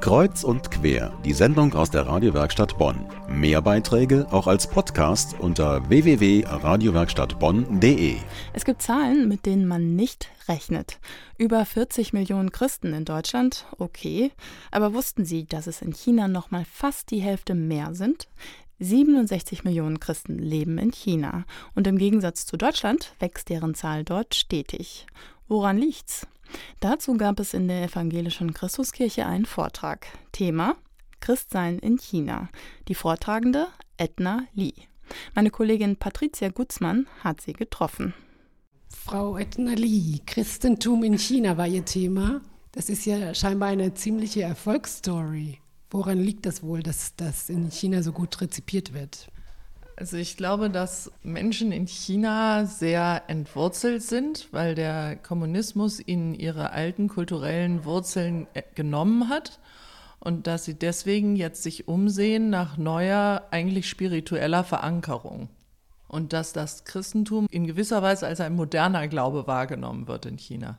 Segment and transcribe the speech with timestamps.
[0.00, 3.06] Kreuz und quer, die Sendung aus der Radiowerkstatt Bonn.
[3.28, 8.16] Mehr Beiträge auch als Podcast unter www.radiowerkstattbonn.de.
[8.52, 10.98] Es gibt Zahlen, mit denen man nicht rechnet.
[11.38, 14.32] Über 40 Millionen Christen in Deutschland, okay.
[14.70, 18.28] Aber wussten Sie, dass es in China noch mal fast die Hälfte mehr sind?
[18.80, 24.34] 67 Millionen Christen leben in China und im Gegensatz zu Deutschland wächst deren Zahl dort
[24.34, 25.06] stetig.
[25.48, 26.26] Woran liegt's?
[26.80, 30.06] Dazu gab es in der evangelischen Christuskirche einen Vortrag.
[30.32, 30.76] Thema
[31.20, 32.48] Christsein in China.
[32.88, 34.74] Die Vortragende Edna Lee.
[35.34, 38.14] Meine Kollegin Patricia Gutzmann hat sie getroffen.
[38.88, 42.40] Frau Edna Lee, Christentum in China war Ihr Thema.
[42.72, 45.58] Das ist ja scheinbar eine ziemliche Erfolgsstory.
[45.90, 49.28] Woran liegt das wohl, dass das in China so gut rezipiert wird?
[49.96, 56.70] Also ich glaube, dass Menschen in China sehr entwurzelt sind, weil der Kommunismus ihnen ihre
[56.70, 59.60] alten kulturellen Wurzeln äh, genommen hat
[60.18, 65.48] und dass sie deswegen jetzt sich umsehen nach neuer, eigentlich spiritueller Verankerung.
[66.08, 70.78] Und dass das Christentum in gewisser Weise als ein moderner Glaube wahrgenommen wird in China.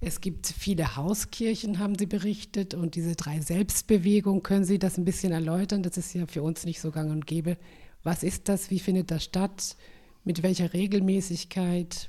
[0.00, 5.04] Es gibt viele Hauskirchen, haben Sie berichtet, und diese drei Selbstbewegungen, können Sie das ein
[5.04, 5.84] bisschen erläutern?
[5.84, 7.56] Das ist ja für uns nicht so gang und gäbe.
[8.04, 8.70] Was ist das?
[8.70, 9.76] Wie findet das statt?
[10.24, 12.08] Mit welcher Regelmäßigkeit?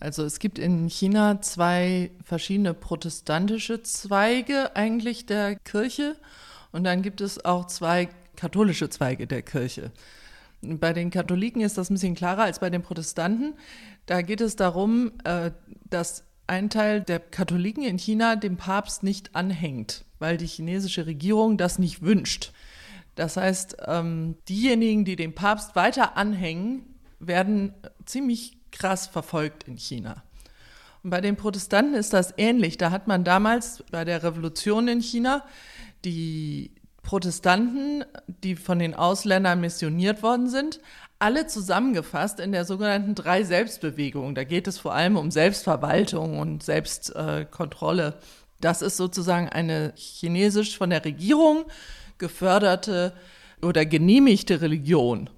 [0.00, 6.16] Also es gibt in China zwei verschiedene protestantische Zweige eigentlich der Kirche
[6.72, 9.90] und dann gibt es auch zwei katholische Zweige der Kirche.
[10.60, 13.54] Bei den Katholiken ist das ein bisschen klarer als bei den Protestanten.
[14.06, 15.50] Da geht es darum, äh,
[15.88, 21.58] dass ein Teil der Katholiken in China dem Papst nicht anhängt, weil die chinesische Regierung
[21.58, 22.52] das nicht wünscht.
[23.18, 27.74] Das heißt, ähm, diejenigen, die dem Papst weiter anhängen, werden
[28.06, 30.22] ziemlich krass verfolgt in China.
[31.02, 32.78] Und bei den Protestanten ist das ähnlich.
[32.78, 35.44] Da hat man damals bei der Revolution in China
[36.04, 36.70] die
[37.02, 38.04] Protestanten,
[38.44, 40.78] die von den Ausländern missioniert worden sind,
[41.18, 44.36] alle zusammengefasst in der sogenannten Drei-Selbstbewegung.
[44.36, 48.14] Da geht es vor allem um Selbstverwaltung und Selbstkontrolle.
[48.60, 51.64] Das ist sozusagen eine chinesisch von der Regierung
[52.18, 53.12] geförderte
[53.62, 55.30] oder genehmigte Religion.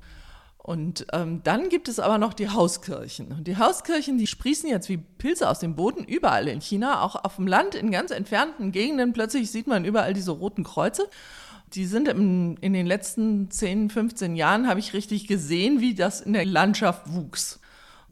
[0.62, 3.32] Und ähm, dann gibt es aber noch die Hauskirchen.
[3.32, 7.25] Und die Hauskirchen, die sprießen jetzt wie Pilze aus dem Boden überall in China, auch
[7.25, 9.12] auf dem Land, in ganz entfernten Gegenden.
[9.12, 11.08] Plötzlich sieht man überall diese roten Kreuze.
[11.75, 16.20] Die sind im, in den letzten 10, 15 Jahren, habe ich richtig gesehen, wie das
[16.20, 17.60] in der Landschaft wuchs.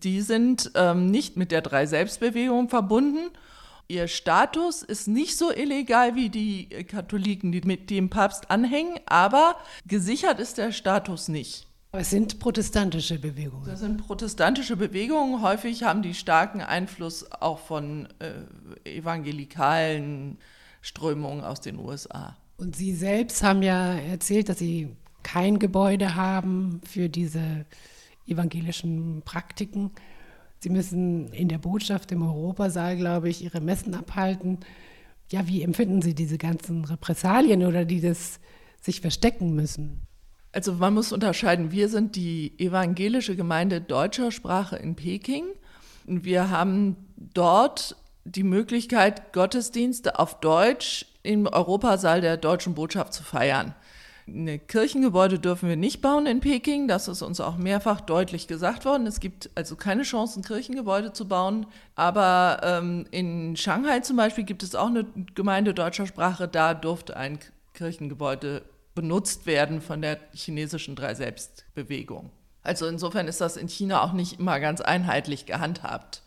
[0.03, 3.31] Die sind ähm, nicht mit der Drei-Selbstbewegung verbunden,
[3.91, 9.57] Ihr Status ist nicht so illegal wie die Katholiken, die mit dem Papst anhängen, aber
[9.87, 11.67] gesichert ist der Status nicht.
[11.93, 13.65] Es sind protestantische Bewegungen.
[13.65, 15.41] Das sind protestantische Bewegungen.
[15.41, 20.37] Häufig haben die starken Einfluss auch von äh, evangelikalen
[20.83, 22.37] Strömungen aus den USA.
[22.59, 27.65] Und Sie selbst haben ja erzählt, dass Sie kein Gebäude haben für diese
[28.27, 29.93] evangelischen Praktiken.
[30.61, 34.59] Sie müssen in der Botschaft im Europasaal, glaube ich, Ihre Messen abhalten.
[35.31, 38.41] Ja, wie empfinden Sie diese ganzen Repressalien oder die das
[38.81, 40.03] sich verstecken müssen?
[40.53, 45.45] Also man muss unterscheiden, wir sind die evangelische Gemeinde deutscher Sprache in Peking.
[46.07, 53.75] Wir haben dort die Möglichkeit, Gottesdienste auf Deutsch im Europasaal der deutschen Botschaft zu feiern.
[54.29, 56.87] Ein Kirchengebäude dürfen wir nicht bauen in Peking.
[56.87, 59.07] Das ist uns auch mehrfach deutlich gesagt worden.
[59.07, 61.67] Es gibt also keine Chance, ein Kirchengebäude zu bauen.
[61.95, 66.47] Aber ähm, in Shanghai zum Beispiel gibt es auch eine Gemeinde deutscher Sprache.
[66.47, 67.39] Da durfte ein
[67.73, 68.63] Kirchengebäude
[68.95, 72.31] benutzt werden von der chinesischen Drei-Selbst-Bewegung.
[72.63, 76.23] Also insofern ist das in China auch nicht immer ganz einheitlich gehandhabt.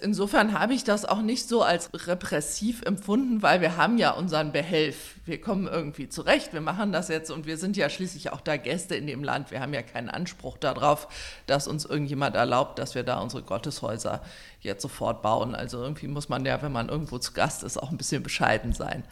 [0.00, 4.52] Insofern habe ich das auch nicht so als repressiv empfunden, weil wir haben ja unseren
[4.52, 5.16] Behelf.
[5.24, 8.56] Wir kommen irgendwie zurecht, wir machen das jetzt und wir sind ja schließlich auch da
[8.56, 9.50] Gäste in dem Land.
[9.50, 11.08] Wir haben ja keinen Anspruch darauf,
[11.46, 14.22] dass uns irgendjemand erlaubt, dass wir da unsere Gotteshäuser
[14.60, 15.54] jetzt sofort bauen.
[15.54, 18.72] Also irgendwie muss man ja, wenn man irgendwo zu Gast ist, auch ein bisschen bescheiden
[18.72, 19.04] sein.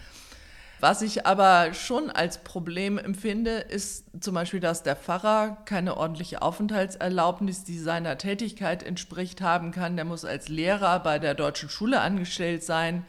[0.78, 6.42] Was ich aber schon als Problem empfinde, ist zum Beispiel, dass der Pfarrer keine ordentliche
[6.42, 9.96] Aufenthaltserlaubnis, die seiner Tätigkeit entspricht, haben kann.
[9.96, 13.06] Der muss als Lehrer bei der deutschen Schule angestellt sein.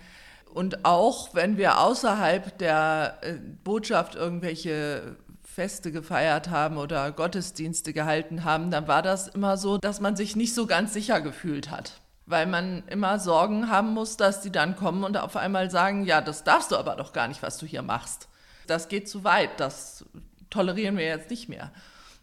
[0.54, 3.34] Und auch wenn wir außerhalb der äh,
[3.66, 10.00] Botschaft irgendwelche Feste gefeiert haben oder Gottesdienste gehalten haben, dann war das immer so, dass
[10.00, 14.42] man sich nicht so ganz sicher gefühlt hat weil man immer Sorgen haben muss, dass
[14.42, 17.42] die dann kommen und auf einmal sagen, ja, das darfst du aber doch gar nicht,
[17.42, 18.28] was du hier machst.
[18.68, 20.06] Das geht zu weit, das
[20.50, 21.72] tolerieren wir jetzt nicht mehr.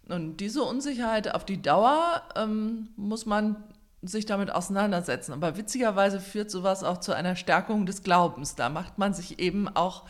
[0.07, 3.57] Und diese Unsicherheit auf die Dauer ähm, muss man
[4.03, 5.33] sich damit auseinandersetzen.
[5.33, 8.55] Aber witzigerweise führt sowas auch zu einer Stärkung des Glaubens.
[8.55, 10.05] Da macht man sich eben auch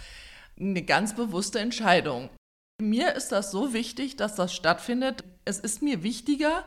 [0.58, 2.30] eine ganz bewusste Entscheidung.
[2.82, 5.22] Mir ist das so wichtig, dass das stattfindet.
[5.44, 6.64] Es ist mir wichtiger,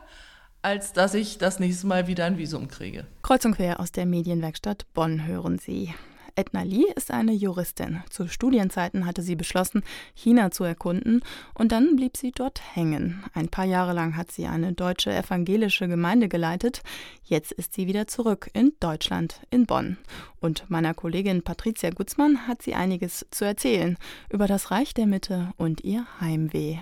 [0.62, 3.06] als dass ich das nächste Mal wieder ein Visum kriege.
[3.22, 5.94] Kreuz und quer aus der Medienwerkstatt Bonn hören Sie.
[6.38, 8.00] Edna Lee ist eine Juristin.
[8.10, 9.82] Zu Studienzeiten hatte sie beschlossen,
[10.14, 11.22] China zu erkunden
[11.54, 13.24] und dann blieb sie dort hängen.
[13.34, 16.82] Ein paar Jahre lang hat sie eine deutsche evangelische Gemeinde geleitet.
[17.24, 19.96] Jetzt ist sie wieder zurück in Deutschland, in Bonn.
[20.38, 23.98] Und meiner Kollegin Patricia Gutzmann hat sie einiges zu erzählen
[24.30, 26.78] über das Reich der Mitte und ihr Heimweh.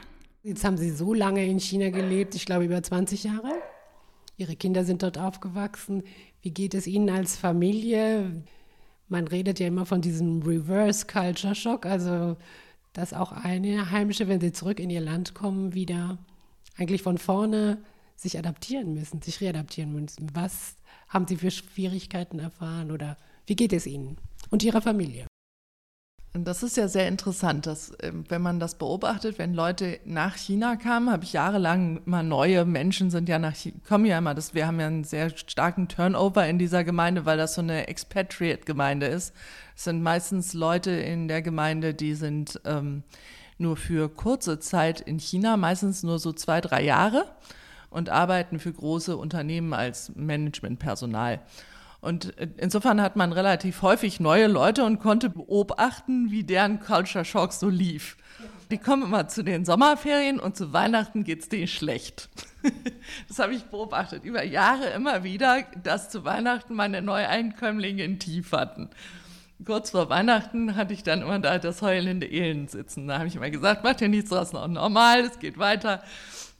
[0.46, 3.50] Jetzt haben Sie so lange in China gelebt, ich glaube über 20 Jahre.
[4.36, 6.04] Ihre Kinder sind dort aufgewachsen.
[6.40, 8.44] Wie geht es Ihnen als Familie?
[9.08, 12.36] Man redet ja immer von diesem Reverse Culture Shock, also
[12.92, 16.16] dass auch Einheimische, wenn sie zurück in ihr Land kommen, wieder
[16.76, 17.78] eigentlich von vorne
[18.14, 20.28] sich adaptieren müssen, sich readaptieren müssen.
[20.32, 20.76] Was
[21.08, 23.16] haben Sie für Schwierigkeiten erfahren oder
[23.46, 24.16] wie geht es Ihnen
[24.50, 25.26] und Ihrer Familie?
[26.36, 30.36] Und das ist ja sehr interessant, dass ähm, wenn man das beobachtet, wenn Leute nach
[30.36, 34.34] China kamen, habe ich jahrelang immer neue Menschen sind ja nach China, kommen ja immer,
[34.34, 37.88] das, wir haben ja einen sehr starken Turnover in dieser Gemeinde, weil das so eine
[37.88, 39.32] Expatriate-Gemeinde ist.
[39.74, 43.02] Es sind meistens Leute in der Gemeinde, die sind ähm,
[43.56, 47.24] nur für kurze Zeit in China, meistens nur so zwei, drei Jahre
[47.88, 51.40] und arbeiten für große Unternehmen als Managementpersonal.
[52.00, 57.24] Und äh, insofern hat man relativ häufig neue Leute und konnte beobachten, wie deren Culture
[57.24, 58.16] Shock so lief.
[58.70, 62.28] Die kommen immer zu den Sommerferien und zu Weihnachten geht es denen schlecht.
[63.28, 68.50] Das habe ich beobachtet über Jahre immer wieder, dass zu Weihnachten meine Neueinkömmlinge ein Tief
[68.50, 68.90] hatten.
[69.64, 73.08] Kurz vor Weihnachten hatte ich dann immer da das heulende Elend sitzen.
[73.08, 76.02] Da habe ich immer gesagt, mach dir nichts draus, noch normal, es geht weiter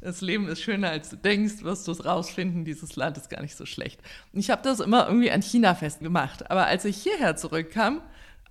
[0.01, 3.43] das Leben ist schöner, als du denkst, wirst du es rausfinden, dieses Land ist gar
[3.43, 4.01] nicht so schlecht.
[4.33, 6.51] Und ich habe das immer irgendwie an China festgemacht.
[6.51, 8.03] Aber als ich hierher zurückkam,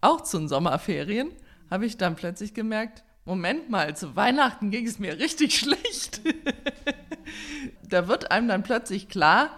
[0.02, 1.32] auch zu den Sommerferien,
[1.70, 6.22] habe ich dann plötzlich gemerkt, Moment mal, zu Weihnachten ging es mir richtig schlecht.
[7.84, 9.50] da wird einem dann plötzlich klar,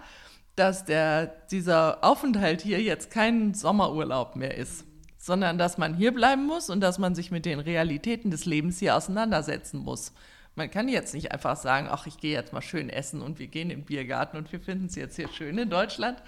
[0.58, 4.84] dass der, dieser Aufenthalt hier jetzt kein Sommerurlaub mehr ist,
[5.16, 8.78] sondern dass man hier bleiben muss und dass man sich mit den Realitäten des Lebens
[8.78, 10.12] hier auseinandersetzen muss.
[10.54, 13.46] Man kann jetzt nicht einfach sagen, ach, ich gehe jetzt mal schön essen und wir
[13.46, 16.20] gehen den Biergarten und wir finden es jetzt hier schön in Deutschland,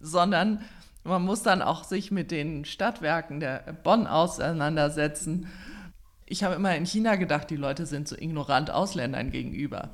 [0.00, 0.64] sondern
[1.04, 5.48] man muss dann auch sich mit den Stadtwerken der Bonn auseinandersetzen.
[6.24, 9.90] Ich habe immer in China gedacht, die Leute sind so ignorant Ausländern gegenüber.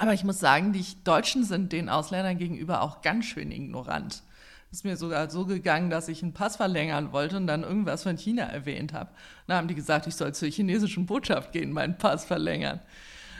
[0.00, 4.22] Aber ich muss sagen, die Deutschen sind den Ausländern gegenüber auch ganz schön ignorant
[4.70, 8.16] ist mir sogar so gegangen, dass ich einen Pass verlängern wollte und dann irgendwas von
[8.16, 9.10] China erwähnt habe.
[9.46, 12.80] Dann haben die gesagt, ich soll zur chinesischen Botschaft gehen, meinen Pass verlängern.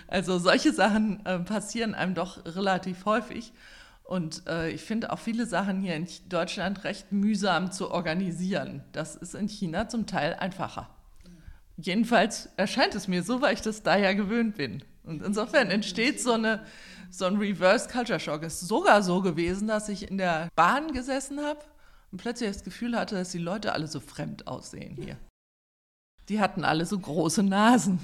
[0.09, 3.53] Also solche Sachen äh, passieren einem doch relativ häufig.
[4.03, 8.83] Und äh, ich finde auch viele Sachen hier in Deutschland recht mühsam zu organisieren.
[8.91, 10.89] Das ist in China zum Teil einfacher.
[11.77, 14.83] Jedenfalls erscheint es mir so, weil ich das da ja gewöhnt bin.
[15.11, 16.65] Und insofern entsteht so eine
[17.11, 18.45] so ein Reverse Culture Shock.
[18.45, 21.61] Es ist sogar so gewesen, dass ich in der Bahn gesessen habe
[22.12, 25.17] und plötzlich das Gefühl hatte, dass die Leute alle so fremd aussehen hier.
[26.29, 27.99] Die hatten alle so große Nasen.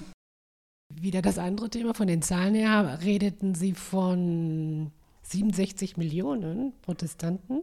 [0.93, 4.93] Wieder das andere Thema von den Zahlen her, redeten Sie von
[5.23, 7.63] 67 Millionen Protestanten.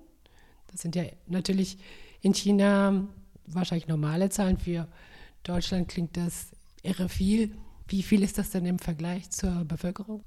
[0.67, 1.77] Das sind ja natürlich
[2.21, 3.07] in China
[3.45, 4.57] wahrscheinlich normale Zahlen.
[4.57, 4.87] Für
[5.43, 6.51] Deutschland klingt das
[6.81, 7.51] irre viel.
[7.87, 10.23] Wie viel ist das denn im Vergleich zur Bevölkerung?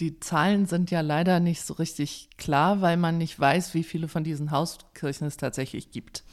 [0.00, 4.08] Die Zahlen sind ja leider nicht so richtig klar, weil man nicht weiß, wie viele
[4.08, 6.24] von diesen Hauskirchen es tatsächlich gibt.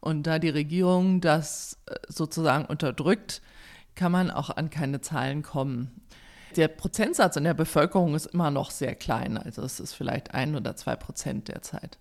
[0.00, 3.42] Und da die Regierung das äh, sozusagen unterdrückt,
[3.94, 6.00] kann man auch an keine Zahlen kommen.
[6.56, 10.56] Der Prozentsatz in der Bevölkerung ist immer noch sehr klein, also es ist vielleicht ein
[10.56, 11.98] oder zwei Prozent derzeit.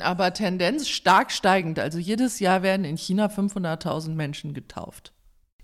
[0.00, 1.78] Aber Tendenz stark steigend.
[1.78, 5.12] Also jedes Jahr werden in China 500.000 Menschen getauft.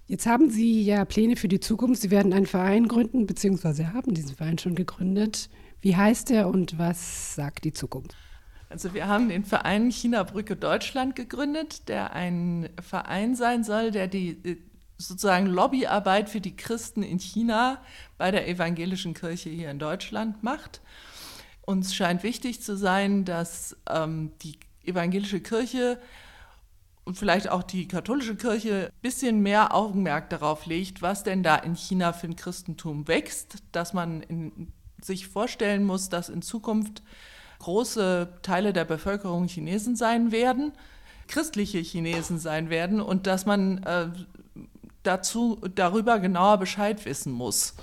[0.08, 2.00] Jetzt haben Sie ja Pläne für die Zukunft.
[2.00, 5.50] Sie werden einen Verein gründen, beziehungsweise haben diesen Verein schon gegründet.
[5.80, 8.16] Wie heißt er und was sagt die Zukunft?
[8.68, 14.06] Also wir haben den Verein China Brücke Deutschland gegründet, der ein Verein sein soll, der
[14.06, 14.56] die äh,
[14.96, 17.82] sozusagen Lobbyarbeit für die Christen in China
[18.16, 20.80] bei der evangelischen Kirche hier in Deutschland macht.
[21.62, 25.98] Uns scheint wichtig zu sein, dass ähm, die evangelische Kirche
[27.06, 31.54] und vielleicht auch die katholische Kirche ein bisschen mehr Augenmerk darauf legt, was denn da
[31.54, 37.04] in China für ein Christentum wächst, dass man in, sich vorstellen muss, dass in Zukunft
[37.60, 40.72] große Teile der Bevölkerung Chinesen sein werden,
[41.28, 44.08] christliche Chinesen sein werden und dass man äh,
[45.04, 47.74] dazu darüber genauer Bescheid wissen muss.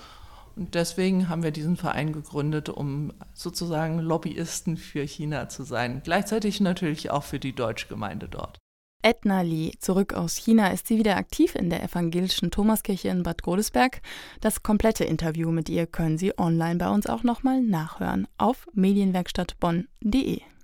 [0.58, 6.02] Und deswegen haben wir diesen Verein gegründet, um sozusagen Lobbyisten für China zu sein.
[6.04, 8.60] Gleichzeitig natürlich auch für die Deutschgemeinde dort.
[9.04, 9.74] Edna Lee.
[9.80, 14.02] Zurück aus China ist sie wieder aktiv in der evangelischen Thomaskirche in Bad Godesberg.
[14.42, 20.42] Das komplette Interview mit ihr können Sie online bei uns auch nochmal nachhören auf medienwerkstattbonn.de.